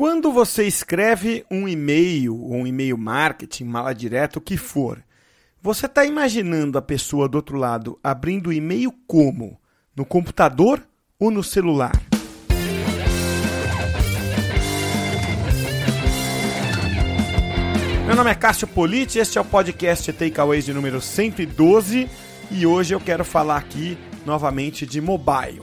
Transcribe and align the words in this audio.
Quando 0.00 0.32
você 0.32 0.66
escreve 0.66 1.44
um 1.50 1.68
e-mail, 1.68 2.34
ou 2.34 2.54
um 2.54 2.66
e-mail 2.66 2.96
marketing, 2.96 3.64
mala 3.64 3.94
direta, 3.94 4.38
o 4.38 4.40
que 4.40 4.56
for, 4.56 5.04
você 5.60 5.84
está 5.84 6.06
imaginando 6.06 6.78
a 6.78 6.80
pessoa 6.80 7.28
do 7.28 7.34
outro 7.34 7.58
lado 7.58 7.98
abrindo 8.02 8.46
o 8.46 8.52
e-mail 8.54 8.90
como? 9.06 9.60
No 9.94 10.06
computador 10.06 10.82
ou 11.18 11.30
no 11.30 11.44
celular? 11.44 11.92
Meu 18.06 18.16
nome 18.16 18.30
é 18.30 18.34
Cássio 18.34 18.68
Politi, 18.68 19.18
este 19.18 19.36
é 19.36 19.40
o 19.42 19.44
podcast 19.44 20.10
Takeaways 20.14 20.64
de 20.64 20.72
número 20.72 20.98
112 21.02 22.08
e 22.50 22.64
hoje 22.64 22.94
eu 22.94 23.00
quero 23.00 23.22
falar 23.22 23.58
aqui 23.58 23.98
novamente 24.24 24.86
de 24.86 24.98
mobile. 24.98 25.60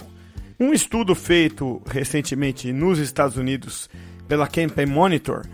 Um 0.59 0.73
estudo 0.73 1.15
feito 1.15 1.81
recentemente 1.87 2.71
nos 2.71 2.99
Estados 2.99 3.35
Unidos 3.35 3.89
pela 4.27 4.47
Campaign 4.47 4.91
Monitor, 4.91 5.45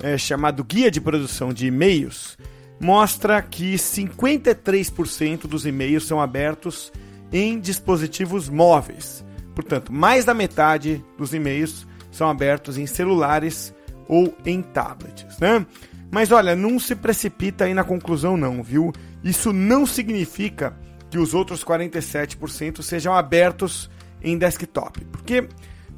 é, 0.00 0.16
chamado 0.16 0.62
Guia 0.64 0.90
de 0.90 1.00
Produção 1.00 1.52
de 1.52 1.66
E-mails, 1.66 2.36
mostra 2.80 3.42
que 3.42 3.74
53% 3.74 5.46
dos 5.46 5.66
e-mails 5.66 6.06
são 6.06 6.20
abertos 6.20 6.92
em 7.32 7.58
dispositivos 7.58 8.48
móveis. 8.48 9.24
Portanto, 9.54 9.92
mais 9.92 10.24
da 10.24 10.34
metade 10.34 11.04
dos 11.16 11.34
e-mails 11.34 11.86
são 12.10 12.28
abertos 12.28 12.78
em 12.78 12.86
celulares 12.86 13.74
ou 14.06 14.34
em 14.46 14.62
tablets, 14.62 15.38
né? 15.38 15.66
Mas 16.10 16.32
olha, 16.32 16.56
não 16.56 16.78
se 16.78 16.94
precipita 16.94 17.64
aí 17.64 17.74
na 17.74 17.84
conclusão 17.84 18.36
não, 18.36 18.62
viu? 18.62 18.92
Isso 19.22 19.52
não 19.52 19.84
significa 19.84 20.74
que 21.10 21.18
os 21.18 21.34
outros 21.34 21.64
47% 21.64 22.82
sejam 22.82 23.14
abertos 23.14 23.90
em 24.22 24.38
desktop, 24.38 25.04
porque 25.06 25.48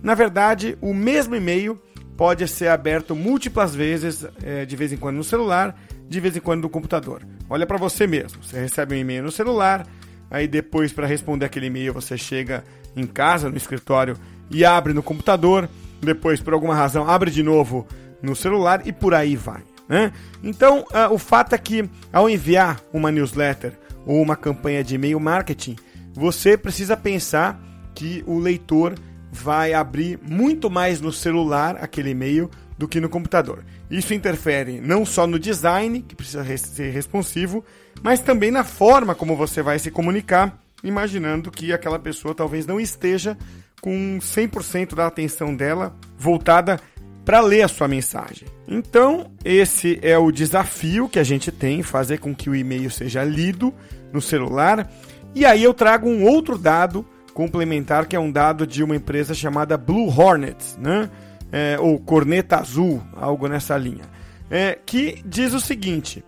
na 0.02 0.14
verdade 0.14 0.76
o 0.80 0.92
mesmo 0.92 1.36
e-mail 1.36 1.80
pode 2.20 2.46
ser 2.46 2.68
aberto 2.68 3.16
múltiplas 3.16 3.74
vezes, 3.74 4.26
é, 4.42 4.66
de 4.66 4.76
vez 4.76 4.92
em 4.92 4.98
quando 4.98 5.16
no 5.16 5.24
celular, 5.24 5.74
de 6.06 6.20
vez 6.20 6.36
em 6.36 6.40
quando 6.40 6.60
no 6.60 6.68
computador. 6.68 7.22
Olha 7.48 7.64
para 7.64 7.78
você 7.78 8.06
mesmo. 8.06 8.44
Você 8.44 8.60
recebe 8.60 8.94
um 8.94 8.98
e-mail 8.98 9.22
no 9.22 9.32
celular, 9.32 9.86
aí 10.30 10.46
depois 10.46 10.92
para 10.92 11.06
responder 11.06 11.46
aquele 11.46 11.68
e-mail 11.68 11.94
você 11.94 12.18
chega 12.18 12.62
em 12.94 13.06
casa, 13.06 13.48
no 13.48 13.56
escritório 13.56 14.18
e 14.50 14.66
abre 14.66 14.92
no 14.92 15.02
computador, 15.02 15.66
depois 15.98 16.42
por 16.42 16.52
alguma 16.52 16.74
razão 16.74 17.08
abre 17.08 17.30
de 17.30 17.42
novo 17.42 17.88
no 18.20 18.36
celular 18.36 18.86
e 18.86 18.92
por 18.92 19.14
aí 19.14 19.34
vai. 19.34 19.62
Né? 19.88 20.12
Então, 20.42 20.80
uh, 20.90 21.10
o 21.10 21.16
fato 21.16 21.54
é 21.54 21.58
que 21.58 21.88
ao 22.12 22.28
enviar 22.28 22.82
uma 22.92 23.10
newsletter 23.10 23.72
ou 24.04 24.20
uma 24.20 24.36
campanha 24.36 24.84
de 24.84 24.94
e-mail 24.94 25.18
marketing, 25.18 25.74
você 26.12 26.54
precisa 26.54 26.98
pensar 26.98 27.58
que 27.94 28.22
o 28.26 28.38
leitor 28.38 28.94
vai 29.30 29.72
abrir 29.72 30.18
muito 30.22 30.70
mais 30.70 31.00
no 31.00 31.12
celular 31.12 31.76
aquele 31.80 32.10
e-mail 32.10 32.50
do 32.76 32.88
que 32.88 33.00
no 33.00 33.08
computador. 33.08 33.64
Isso 33.90 34.14
interfere 34.14 34.80
não 34.80 35.04
só 35.04 35.26
no 35.26 35.38
design, 35.38 36.02
que 36.02 36.14
precisa 36.14 36.44
ser 36.56 36.90
responsivo, 36.90 37.64
mas 38.02 38.20
também 38.20 38.50
na 38.50 38.64
forma 38.64 39.14
como 39.14 39.36
você 39.36 39.62
vai 39.62 39.78
se 39.78 39.90
comunicar, 39.90 40.58
imaginando 40.82 41.50
que 41.50 41.72
aquela 41.72 41.98
pessoa 41.98 42.34
talvez 42.34 42.66
não 42.66 42.80
esteja 42.80 43.36
com 43.80 44.18
100% 44.18 44.94
da 44.94 45.06
atenção 45.06 45.54
dela 45.54 45.94
voltada 46.16 46.80
para 47.24 47.40
ler 47.40 47.62
a 47.62 47.68
sua 47.68 47.86
mensagem. 47.86 48.48
Então, 48.66 49.30
esse 49.44 49.98
é 50.02 50.16
o 50.18 50.32
desafio 50.32 51.08
que 51.08 51.18
a 51.18 51.24
gente 51.24 51.52
tem, 51.52 51.82
fazer 51.82 52.18
com 52.18 52.34
que 52.34 52.48
o 52.48 52.56
e-mail 52.56 52.90
seja 52.90 53.22
lido 53.22 53.74
no 54.12 54.20
celular. 54.20 54.90
E 55.34 55.44
aí 55.44 55.62
eu 55.62 55.74
trago 55.74 56.08
um 56.08 56.24
outro 56.24 56.56
dado 56.56 57.06
complementar, 57.40 58.04
que 58.04 58.14
é 58.14 58.20
um 58.20 58.30
dado 58.30 58.66
de 58.66 58.84
uma 58.84 58.94
empresa 58.94 59.32
chamada 59.32 59.78
Blue 59.78 60.08
Hornet, 60.08 60.62
né? 60.78 61.08
É, 61.50 61.78
ou 61.80 61.98
Corneta 61.98 62.58
Azul, 62.58 63.02
algo 63.16 63.48
nessa 63.48 63.76
linha, 63.78 64.04
é, 64.50 64.78
que 64.84 65.22
diz 65.24 65.54
o 65.54 65.60
seguinte: 65.60 66.22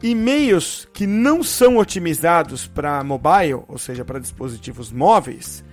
e-mails 0.00 0.86
que 0.94 1.08
não 1.08 1.42
são 1.42 1.76
otimizados 1.76 2.68
para 2.68 3.02
mobile, 3.02 3.64
ou 3.66 3.76
seja, 3.78 4.04
para 4.04 4.20
dispositivos 4.20 4.92
móveis, 4.92 5.64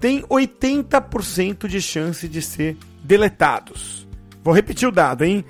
têm 0.00 0.22
80% 0.22 1.68
de 1.68 1.80
chance 1.80 2.28
de 2.28 2.42
ser 2.42 2.76
deletados. 3.04 4.06
Vou 4.42 4.52
repetir 4.52 4.88
o 4.88 4.92
dado, 4.92 5.24
hein? 5.24 5.44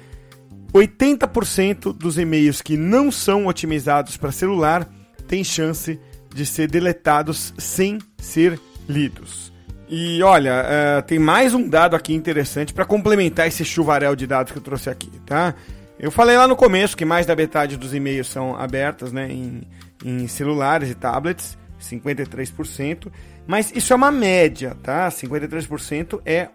80% 0.75 1.95
dos 1.95 2.19
e-mails 2.19 2.61
que 2.61 2.77
não 2.77 3.11
são 3.11 3.47
otimizados 3.47 4.19
para 4.19 4.31
celular 4.31 4.87
têm 5.27 5.43
chance 5.43 5.99
de 6.35 6.45
ser 6.47 6.71
deletados 6.71 7.53
sem 7.59 7.99
ser 8.19 8.61
lidos. 8.89 9.53
E 9.89 10.23
olha, 10.23 10.65
uh, 10.65 11.03
tem 11.03 11.19
mais 11.19 11.55
um 11.55 11.67
dado 11.67 11.97
aqui 11.97 12.13
interessante 12.15 12.75
para 12.75 12.85
complementar 12.85 13.47
esse 13.49 13.65
chuvarel 13.65 14.15
de 14.15 14.27
dados 14.27 14.53
que 14.53 14.59
eu 14.59 14.63
trouxe 14.63 14.91
aqui, 14.91 15.11
tá? 15.25 15.55
Eu 15.99 16.11
falei 16.11 16.37
lá 16.37 16.47
no 16.47 16.55
começo 16.55 16.97
que 16.97 17.05
mais 17.05 17.27
da 17.27 17.35
metade 17.35 17.77
dos 17.77 17.95
e-mails 17.95 18.29
são 18.29 18.55
abertos 18.55 19.13
né, 19.13 19.29
em, 19.31 19.63
em 20.05 20.29
celulares 20.29 20.91
e 20.91 20.95
tablets, 20.95 21.59
53%, 21.81 23.11
mas 23.47 23.73
isso 23.75 23.93
é 23.93 23.97
uma 23.97 24.13
média, 24.13 24.77
tá? 24.83 25.09
53% 25.09 26.21
é 26.25 26.49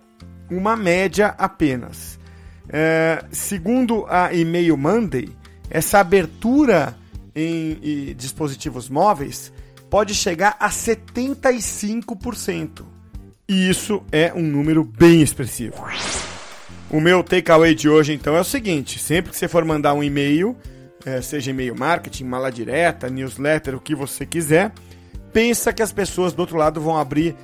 uma 0.49 0.75
média 0.75 1.33
apenas. 1.37 2.19
Uh, 2.65 3.25
segundo 3.31 4.05
a 4.07 4.33
e-mail 4.33 4.77
Monday, 4.77 5.29
essa 5.69 5.99
abertura 5.99 6.95
em, 7.35 8.15
dispositivos 8.15 8.89
móveis 8.89 9.51
pode 9.89 10.15
chegar 10.15 10.55
a 10.59 10.69
75%. 10.69 12.85
E 13.47 13.69
isso 13.69 14.03
é 14.11 14.33
um 14.33 14.41
número 14.41 14.83
bem 14.83 15.21
expressivo. 15.21 15.75
O 16.89 16.99
meu 16.99 17.23
takeaway 17.23 17.75
de 17.75 17.87
hoje, 17.89 18.13
então, 18.13 18.35
é 18.35 18.41
o 18.41 18.45
seguinte: 18.45 18.99
sempre 18.99 19.31
que 19.31 19.37
você 19.37 19.47
for 19.47 19.65
mandar 19.65 19.93
um 19.93 20.03
e-mail, 20.03 20.55
é, 21.05 21.21
seja 21.21 21.51
e-mail 21.51 21.75
marketing, 21.75 22.23
mala 22.23 22.51
direta, 22.51 23.09
newsletter, 23.09 23.75
o 23.75 23.79
que 23.79 23.93
você 23.93 24.25
quiser, 24.25 24.71
pensa 25.31 25.73
que 25.73 25.81
as 25.81 25.91
pessoas 25.91 26.33
do 26.33 26.39
outro 26.39 26.57
lado 26.57 26.79
vão 26.79 26.97
abrir 26.97 27.35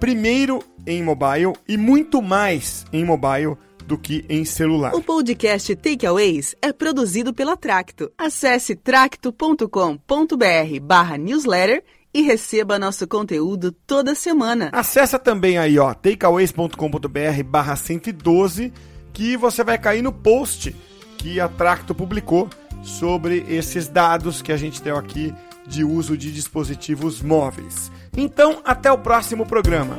primeiro 0.00 0.64
em 0.86 1.02
mobile 1.02 1.52
e 1.68 1.76
muito 1.76 2.20
mais 2.20 2.84
em 2.92 3.04
mobile 3.04 3.56
do 3.82 3.98
que 3.98 4.24
em 4.28 4.44
celular. 4.44 4.94
O 4.94 5.02
podcast 5.02 5.74
Takeaways 5.76 6.54
é 6.62 6.72
produzido 6.72 7.34
pela 7.34 7.56
Tracto. 7.56 8.10
Acesse 8.16 8.74
tracto.com.br 8.74 9.68
barra 10.82 11.18
newsletter 11.18 11.82
e 12.14 12.22
receba 12.22 12.78
nosso 12.78 13.06
conteúdo 13.06 13.72
toda 13.72 14.14
semana. 14.14 14.70
Acesse 14.72 15.18
também 15.18 15.58
aí, 15.58 15.78
ó, 15.78 15.94
takeaways.com.br 15.94 17.42
barra 17.46 17.76
112, 17.76 18.72
que 19.12 19.36
você 19.36 19.64
vai 19.64 19.78
cair 19.78 20.02
no 20.02 20.12
post 20.12 20.74
que 21.18 21.40
a 21.40 21.48
Tracto 21.48 21.94
publicou 21.94 22.48
sobre 22.82 23.44
esses 23.48 23.88
dados 23.88 24.42
que 24.42 24.52
a 24.52 24.56
gente 24.56 24.82
deu 24.82 24.96
aqui 24.96 25.32
de 25.66 25.84
uso 25.84 26.16
de 26.16 26.32
dispositivos 26.32 27.22
móveis. 27.22 27.90
Então, 28.16 28.60
até 28.64 28.90
o 28.90 28.98
próximo 28.98 29.46
programa. 29.46 29.98